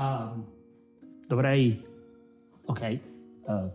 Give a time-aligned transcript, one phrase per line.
[0.00, 0.42] Uh,
[1.26, 1.86] dovrei...
[2.64, 3.00] Ok.
[3.42, 3.70] Uh.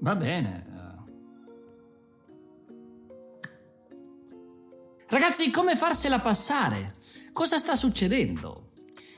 [0.00, 0.66] Va bene.
[5.08, 6.92] Ragazzi, come farsela passare?
[7.32, 8.72] Cosa sta succedendo?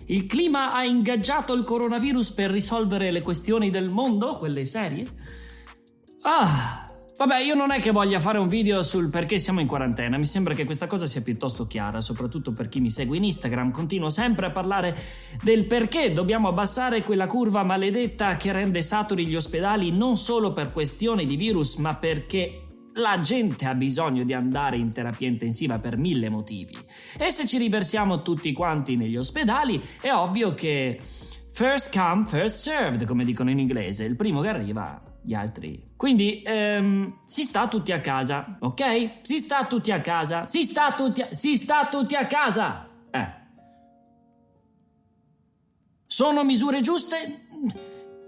[0.06, 5.06] Il clima ha ingaggiato il coronavirus per risolvere le questioni del mondo, quelle serie?
[6.22, 6.88] Ah,
[7.18, 10.24] Vabbè, io non è che voglia fare un video sul perché siamo in quarantena, mi
[10.24, 13.72] sembra che questa cosa sia piuttosto chiara, soprattutto per chi mi segue in Instagram.
[13.72, 14.96] Continuo sempre a parlare
[15.42, 20.70] del perché dobbiamo abbassare quella curva maledetta che rende saturi gli ospedali non solo per
[20.70, 25.96] questioni di virus, ma perché la gente ha bisogno di andare in terapia intensiva per
[25.96, 26.78] mille motivi.
[27.18, 31.00] E se ci riversiamo tutti quanti negli ospedali, è ovvio che
[31.50, 35.91] first come, first served, come dicono in inglese, il primo che arriva gli altri.
[35.95, 39.18] Quindi ehm, si sta tutti a casa, ok?
[39.20, 42.88] Si sta tutti a casa, si sta tutti a, si sta tutti a casa.
[43.10, 43.27] Eh.
[46.06, 47.46] Sono misure giuste?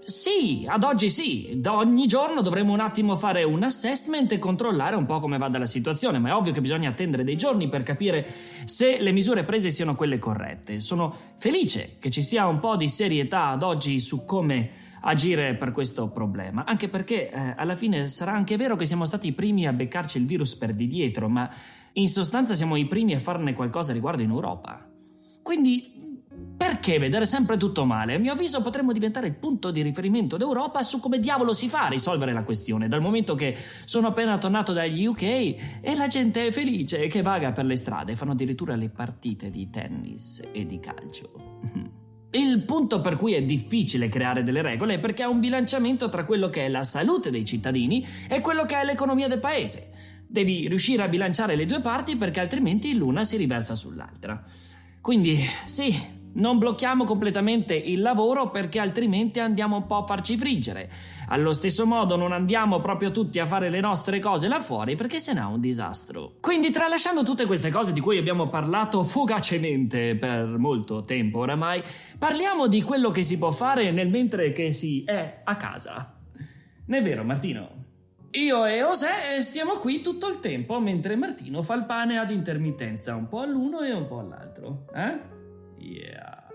[0.03, 1.53] Sì, ad oggi sì.
[1.55, 5.57] Da ogni giorno dovremo un attimo fare un assessment e controllare un po' come vada
[5.57, 8.31] la situazione, ma è ovvio che bisogna attendere dei giorni per capire
[8.65, 10.81] se le misure prese siano quelle corrette.
[10.81, 15.71] Sono felice che ci sia un po' di serietà ad oggi su come agire per
[15.71, 19.67] questo problema, anche perché eh, alla fine sarà anche vero che siamo stati i primi
[19.67, 21.49] a beccarci il virus per di dietro, ma
[21.93, 24.87] in sostanza siamo i primi a farne qualcosa riguardo in Europa.
[25.41, 25.99] Quindi
[26.55, 28.13] perché vedere sempre tutto male?
[28.13, 31.85] A mio avviso potremmo diventare il punto di riferimento d'Europa su come diavolo si fa
[31.85, 36.47] a risolvere la questione, dal momento che sono appena tornato dagli UK e la gente
[36.47, 40.79] è felice che vaga per le strade, fanno addirittura le partite di tennis e di
[40.79, 41.99] calcio.
[42.33, 46.23] Il punto per cui è difficile creare delle regole è perché è un bilanciamento tra
[46.23, 49.91] quello che è la salute dei cittadini e quello che è l'economia del paese.
[50.27, 54.41] Devi riuscire a bilanciare le due parti perché altrimenti l'una si riversa sull'altra.
[55.01, 55.93] Quindi, sì,
[56.33, 60.89] non blocchiamo completamente il lavoro perché altrimenti andiamo un po' a farci friggere.
[61.27, 65.19] Allo stesso modo non andiamo proprio tutti a fare le nostre cose là fuori perché
[65.19, 66.33] sennò è un disastro.
[66.39, 71.81] Quindi tralasciando tutte queste cose di cui abbiamo parlato fugacemente per molto tempo oramai,
[72.17, 76.17] parliamo di quello che si può fare nel mentre che si è a casa.
[76.85, 77.79] Non è vero Martino?
[78.31, 83.13] Io e José stiamo qui tutto il tempo mentre Martino fa il pane ad intermittenza,
[83.13, 84.85] un po' all'uno e un po' all'altro.
[84.93, 85.39] Eh?
[85.81, 86.47] Yeah.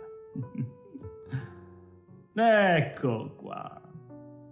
[2.76, 3.82] ecco qua.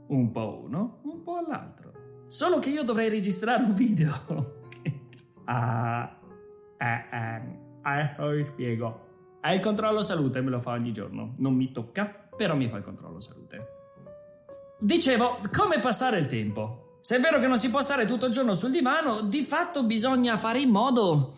[0.06, 1.92] Un po' uno, un po' all'altro.
[2.26, 4.62] Solo che io dovrei registrare un video.
[5.44, 6.18] ah,
[6.76, 7.42] eh, eh,
[7.84, 9.12] eh, vi spiego.
[9.40, 11.34] È il controllo salute, me lo fa ogni giorno.
[11.36, 13.68] Non mi tocca, però mi fa il controllo salute.
[14.80, 16.98] Dicevo, come passare il tempo?
[17.00, 19.84] Se è vero che non si può stare tutto il giorno sul divano, di fatto
[19.84, 21.34] bisogna fare in modo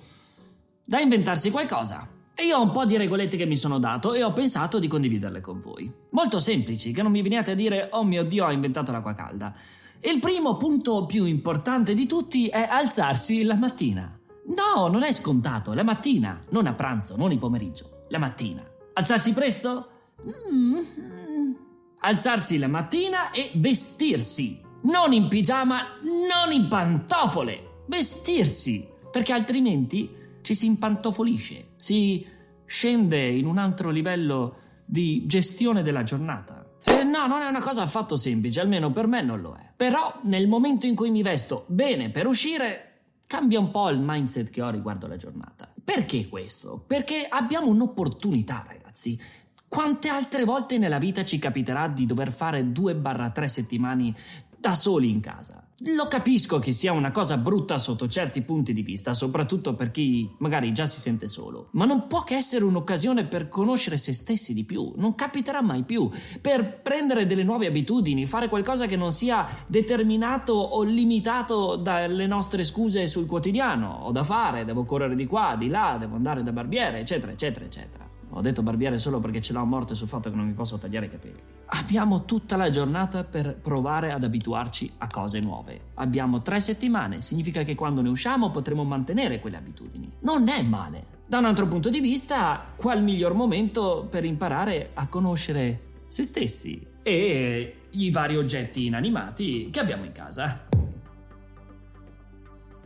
[0.85, 2.16] da inventarsi qualcosa.
[2.39, 4.89] E io ho un po' di regolette che mi sono dato e ho pensato di
[4.89, 5.91] condividerle con voi.
[6.11, 9.55] Molto semplici, che non mi veniate a dire oh mio Dio ho inventato l'acqua calda.
[10.01, 14.21] Il primo punto più importante di tutti è alzarsi la mattina.
[14.49, 18.63] No, non è scontato, la mattina, non a pranzo, non il pomeriggio, la mattina.
[18.93, 19.89] Alzarsi presto?
[20.29, 21.55] Mm.
[22.01, 24.61] Alzarsi la mattina e vestirsi.
[24.83, 27.85] Non in pigiama, non in pantofole.
[27.87, 32.25] Vestirsi, perché altrimenti ci si impantofolisce, si
[32.67, 36.65] scende in un altro livello di gestione della giornata.
[36.85, 39.73] E no, non è una cosa affatto semplice, almeno per me non lo è.
[39.75, 44.49] Però nel momento in cui mi vesto bene per uscire, cambia un po' il mindset
[44.51, 45.69] che ho riguardo la giornata.
[45.83, 46.81] Perché questo?
[46.87, 49.21] Perché abbiamo un'opportunità, ragazzi.
[49.67, 54.15] Quante altre volte nella vita ci capiterà di dover fare 2-3 settimane
[54.57, 55.66] da soli in casa?
[55.95, 60.27] Lo capisco che sia una cosa brutta sotto certi punti di vista, soprattutto per chi
[60.39, 64.55] magari già si sente solo, ma non può che essere un'occasione per conoscere se stessi
[64.55, 66.09] di più, non capiterà mai più,
[66.41, 72.65] per prendere delle nuove abitudini, fare qualcosa che non sia determinato o limitato dalle nostre
[72.65, 76.53] scuse sul quotidiano, ho da fare, devo correre di qua, di là, devo andare da
[76.53, 78.16] barbiere, eccetera, eccetera, eccetera.
[78.37, 80.77] Ho detto barbiere solo perché ce l'ho a morte sul fatto che non mi posso
[80.77, 81.41] tagliare i capelli.
[81.69, 85.93] Abbiamo tutta la giornata per provare ad abituarci a cose nuove.
[85.95, 90.13] Abbiamo tre settimane, significa che quando ne usciamo potremo mantenere quelle abitudini.
[90.21, 91.15] Non è male.
[91.27, 96.87] Da un altro punto di vista, qual miglior momento per imparare a conoscere se stessi
[97.03, 100.67] e i vari oggetti inanimati che abbiamo in casa.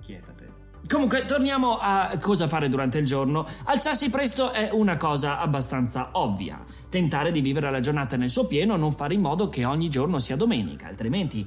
[0.00, 0.59] Chietate.
[0.90, 3.46] Comunque, torniamo a cosa fare durante il giorno.
[3.66, 6.60] Alzarsi presto è una cosa abbastanza ovvia.
[6.88, 10.18] Tentare di vivere la giornata nel suo pieno, non fare in modo che ogni giorno
[10.18, 11.46] sia domenica, altrimenti...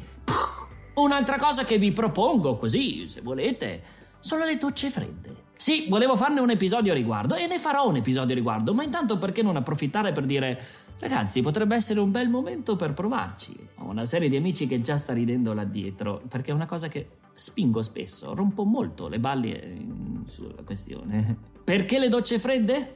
[0.95, 3.83] Un'altra cosa che vi propongo, così, se volete,
[4.19, 5.35] sono le docce fredde.
[5.57, 8.83] Sì, volevo farne un episodio a riguardo e ne farò un episodio a riguardo, ma
[8.83, 10.57] intanto perché non approfittare per dire
[10.99, 13.55] ragazzi, potrebbe essere un bel momento per provarci.
[13.79, 16.87] Ho una serie di amici che già sta ridendo là dietro, perché è una cosa
[16.87, 19.77] che spingo spesso, rompo molto le balle
[20.25, 21.51] sulla questione.
[21.63, 22.95] Perché le docce fredde?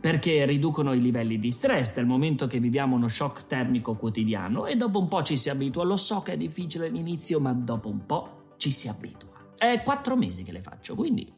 [0.00, 4.76] Perché riducono i livelli di stress nel momento che viviamo uno shock termico quotidiano e
[4.76, 5.84] dopo un po' ci si abitua.
[5.84, 9.30] Lo so che è difficile all'inizio, ma dopo un po' ci si abitua.
[9.56, 11.32] È quattro mesi che le faccio, quindi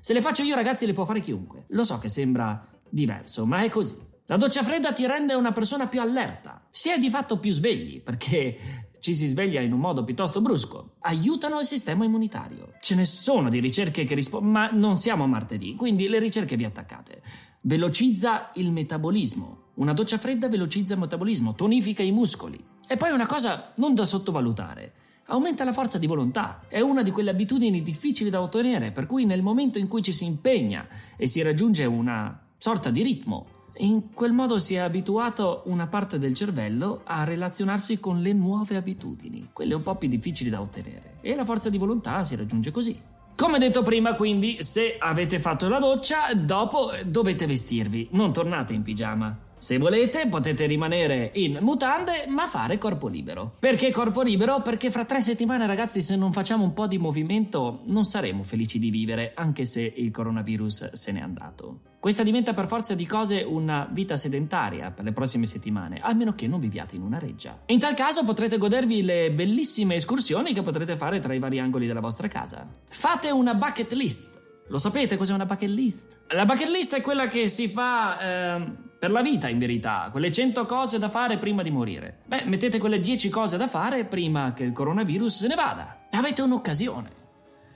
[0.00, 1.64] se le faccio io, ragazzi, le può fare chiunque.
[1.68, 3.96] Lo so che sembra diverso, ma è così.
[4.26, 6.66] La doccia fredda ti rende una persona più allerta.
[6.70, 10.94] Si è di fatto più svegli, perché ci si sveglia in un modo piuttosto brusco.
[11.00, 12.72] Aiutano il sistema immunitario.
[12.80, 16.64] Ce ne sono di ricerche che rispondono, ma non siamo martedì, quindi le ricerche vi
[16.64, 17.22] attaccate.
[17.62, 19.66] Velocizza il metabolismo.
[19.74, 22.58] Una doccia fredda velocizza il metabolismo, tonifica i muscoli.
[22.88, 24.92] E poi una cosa non da sottovalutare
[25.30, 26.62] aumenta la forza di volontà.
[26.68, 30.12] È una di quelle abitudini difficili da ottenere, per cui nel momento in cui ci
[30.12, 30.86] si impegna
[31.16, 33.46] e si raggiunge una sorta di ritmo,
[33.78, 38.76] in quel modo si è abituato una parte del cervello a relazionarsi con le nuove
[38.76, 41.16] abitudini, quelle un po' più difficili da ottenere.
[41.20, 43.00] E la forza di volontà si raggiunge così.
[43.36, 48.82] Come detto prima, quindi, se avete fatto la doccia, dopo dovete vestirvi, non tornate in
[48.82, 49.46] pigiama.
[49.58, 53.56] Se volete potete rimanere in mutande ma fare corpo libero.
[53.58, 54.62] Perché corpo libero?
[54.62, 58.78] Perché fra tre settimane ragazzi se non facciamo un po' di movimento non saremo felici
[58.78, 61.80] di vivere anche se il coronavirus se n'è andato.
[61.98, 66.32] Questa diventa per forza di cose una vita sedentaria per le prossime settimane, a meno
[66.32, 67.62] che non viviate in una reggia.
[67.66, 71.88] In tal caso potrete godervi le bellissime escursioni che potrete fare tra i vari angoli
[71.88, 72.64] della vostra casa.
[72.86, 74.36] Fate una bucket list.
[74.68, 76.18] Lo sapete cos'è una bucket list?
[76.28, 78.20] La bucket list è quella che si fa...
[78.20, 82.22] Eh, per la vita, in verità, quelle 100 cose da fare prima di morire.
[82.26, 86.06] Beh, mettete quelle 10 cose da fare prima che il coronavirus se ne vada.
[86.10, 87.10] Avete un'occasione.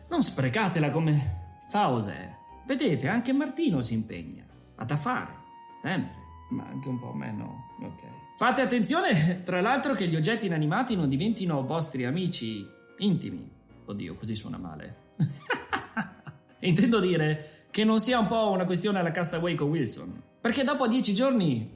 [0.09, 2.39] Non sprecatela come Fause.
[2.67, 4.45] Vedete, anche Martino si impegna.
[4.77, 5.33] A da fare.
[5.79, 6.21] Sempre.
[6.51, 7.69] Ma anche un po' meno.
[7.81, 8.03] Ok.
[8.37, 12.67] Fate attenzione, tra l'altro, che gli oggetti inanimati non diventino vostri amici
[12.99, 13.49] intimi.
[13.85, 14.97] Oddio, così suona male.
[16.61, 20.31] Intendo dire che non sia un po' una questione alla castaway con Wilson.
[20.43, 21.71] Perché dopo dieci giorni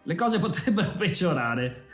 [0.00, 1.86] le cose potrebbero peggiorare.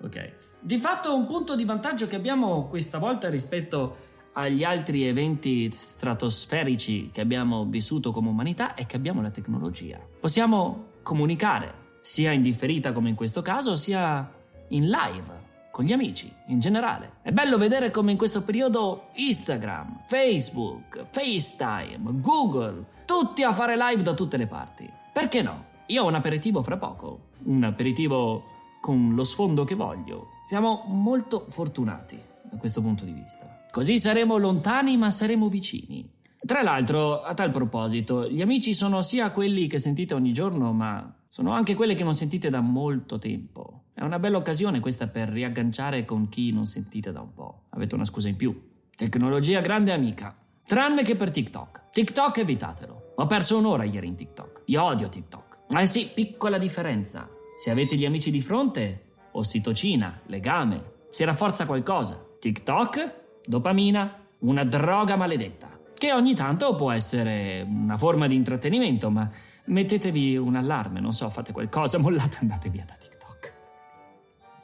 [0.00, 0.32] ok.
[0.60, 7.10] Di fatto un punto di vantaggio che abbiamo questa volta rispetto agli altri eventi stratosferici
[7.12, 9.98] che abbiamo vissuto come umanità è che abbiamo la tecnologia.
[10.20, 14.32] Possiamo comunicare, sia in differita come in questo caso, sia
[14.68, 17.14] in live con gli amici in generale.
[17.20, 24.02] È bello vedere come in questo periodo Instagram, Facebook, FaceTime, Google, tutti a fare live
[24.02, 25.04] da tutte le parti.
[25.16, 25.64] Perché no?
[25.86, 28.44] Io ho un aperitivo fra poco, un aperitivo
[28.82, 30.32] con lo sfondo che voglio.
[30.46, 33.64] Siamo molto fortunati da questo punto di vista.
[33.70, 36.06] Così saremo lontani ma saremo vicini.
[36.44, 41.10] Tra l'altro, a tal proposito, gli amici sono sia quelli che sentite ogni giorno, ma
[41.30, 43.84] sono anche quelli che non sentite da molto tempo.
[43.94, 47.62] È una bella occasione questa per riagganciare con chi non sentite da un po'.
[47.70, 48.54] Avete una scusa in più.
[48.94, 50.36] Tecnologia grande amica.
[50.66, 51.84] Tranne che per TikTok.
[51.90, 52.95] TikTok evitatelo.
[53.18, 54.62] Ho perso un'ora ieri in TikTok.
[54.66, 55.58] Io odio TikTok.
[55.78, 57.28] Eh sì, piccola differenza.
[57.56, 62.22] Se avete gli amici di fronte, ossitocina, legame, si rafforza qualcosa.
[62.38, 63.14] TikTok,
[63.46, 65.68] dopamina, una droga maledetta.
[65.94, 69.26] Che ogni tanto può essere una forma di intrattenimento, ma
[69.64, 73.15] mettetevi un allarme, non so, fate qualcosa, mollate, andate via da TikTok.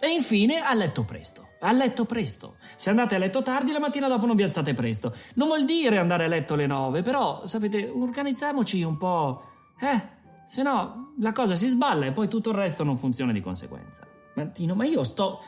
[0.05, 1.51] E infine a letto presto.
[1.61, 2.57] A letto presto.
[2.75, 5.15] Se andate a letto tardi, la mattina dopo non vi alzate presto.
[5.35, 9.45] Non vuol dire andare a letto alle 9, però, sapete, organizziamoci un po'
[9.79, 10.03] Eh,
[10.45, 14.05] se no la cosa si sballa e poi tutto il resto non funziona di conseguenza.
[14.35, 15.39] Martino, ma io sto.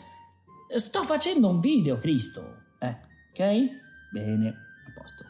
[0.68, 2.62] sto facendo un video, Cristo.
[2.78, 2.96] Eh,
[3.32, 3.58] ok?
[4.12, 5.24] Bene, a posto.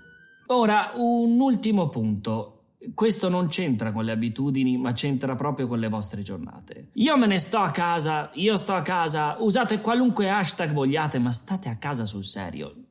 [0.49, 2.54] Ora, un ultimo punto.
[2.93, 6.89] Questo non c'entra con le abitudini, ma c'entra proprio con le vostre giornate.
[6.95, 11.33] Io me ne sto a casa, io sto a casa, usate qualunque hashtag vogliate, ma
[11.33, 12.84] state a casa sul serio.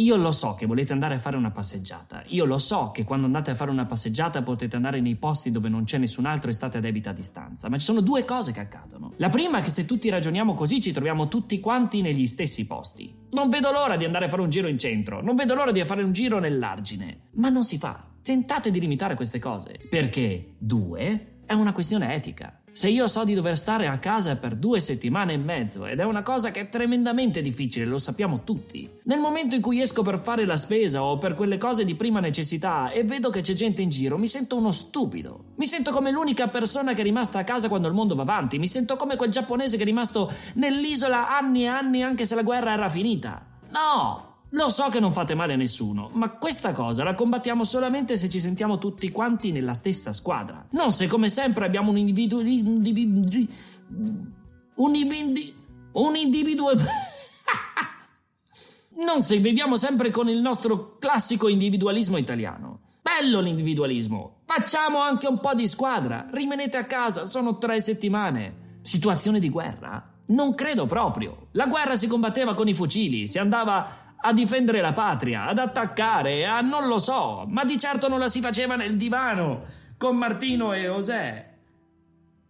[0.00, 2.22] Io lo so che volete andare a fare una passeggiata.
[2.28, 5.68] Io lo so che quando andate a fare una passeggiata potete andare nei posti dove
[5.68, 7.68] non c'è nessun altro e state a debita distanza.
[7.68, 9.12] Ma ci sono due cose che accadono.
[9.16, 13.14] La prima è che se tutti ragioniamo così ci troviamo tutti quanti negli stessi posti.
[13.32, 15.20] Non vedo l'ora di andare a fare un giro in centro.
[15.20, 17.28] Non vedo l'ora di fare un giro nell'argine.
[17.32, 18.02] Ma non si fa.
[18.22, 19.78] Tentate di limitare queste cose.
[19.90, 22.59] Perché, due, è una questione etica.
[22.72, 26.04] Se io so di dover stare a casa per due settimane e mezzo, ed è
[26.04, 30.20] una cosa che è tremendamente difficile, lo sappiamo tutti, nel momento in cui esco per
[30.22, 33.82] fare la spesa o per quelle cose di prima necessità e vedo che c'è gente
[33.82, 35.44] in giro, mi sento uno stupido.
[35.56, 38.58] Mi sento come l'unica persona che è rimasta a casa quando il mondo va avanti,
[38.58, 42.42] mi sento come quel giapponese che è rimasto nell'isola anni e anni anche se la
[42.42, 43.44] guerra era finita.
[43.70, 44.29] No!
[44.52, 48.28] Lo so che non fate male a nessuno, ma questa cosa la combattiamo solamente se
[48.28, 50.66] ci sentiamo tutti quanti nella stessa squadra.
[50.70, 52.40] Non se come sempre abbiamo un individuo.
[52.40, 53.46] Un individuo.
[54.74, 55.54] Un individuo.
[55.92, 56.72] Un individuo.
[59.04, 62.80] non se viviamo sempre con il nostro classico individualismo italiano.
[63.00, 64.42] Bello l'individualismo.
[64.46, 66.26] Facciamo anche un po' di squadra.
[66.30, 68.78] Rimanete a casa, sono tre settimane.
[68.82, 70.12] Situazione di guerra?
[70.28, 71.48] Non credo proprio.
[71.52, 76.46] La guerra si combatteva con i fucili, si andava a difendere la patria, ad attaccare,
[76.46, 79.62] a non lo so, ma di certo non la si faceva nel divano
[79.96, 81.48] con Martino e José.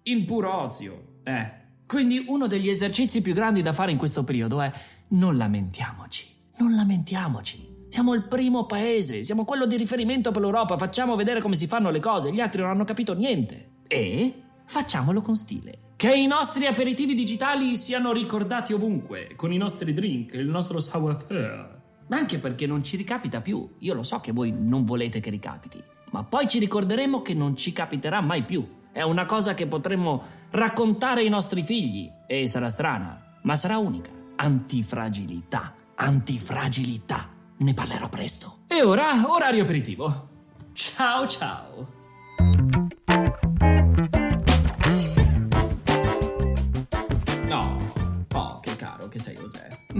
[0.04, 1.58] In puro ozio, eh.
[1.86, 4.70] Quindi uno degli esercizi più grandi da fare in questo periodo è
[5.08, 6.26] non lamentiamoci,
[6.58, 7.68] non lamentiamoci.
[7.88, 11.90] Siamo il primo paese, siamo quello di riferimento per l'Europa, facciamo vedere come si fanno
[11.90, 13.78] le cose, gli altri non hanno capito niente.
[13.88, 14.39] E
[14.70, 15.78] facciamolo con stile.
[15.96, 21.80] Che i nostri aperitivi digitali siano ricordati ovunque, con i nostri drink, il nostro savoir-faire.
[22.06, 23.68] Ma anche perché non ci ricapita più.
[23.78, 27.56] Io lo so che voi non volete che ricapiti, ma poi ci ricorderemo che non
[27.56, 28.64] ci capiterà mai più.
[28.92, 34.12] È una cosa che potremmo raccontare ai nostri figli e sarà strana, ma sarà unica.
[34.36, 35.74] Antifragilità.
[35.96, 37.28] Antifragilità.
[37.56, 38.58] Ne parlerò presto.
[38.68, 40.28] E ora, orario aperitivo.
[40.72, 41.99] Ciao ciao.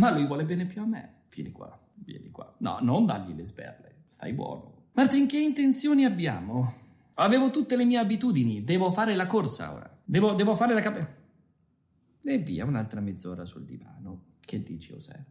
[0.01, 1.15] Ma lui vuole bene più a me.
[1.29, 2.55] Vieni qua, vieni qua.
[2.59, 4.05] No, non dargli le sberle.
[4.09, 4.89] Stai buono.
[4.93, 6.75] Martin, che intenzioni abbiamo?
[7.15, 8.65] Avevo tutte le mie abitudini.
[8.65, 9.99] Devo fare la corsa ora.
[10.03, 11.19] Devo, devo fare la cap...
[12.23, 14.23] E via, un'altra mezz'ora sul divano.
[14.41, 15.25] Che dici, José?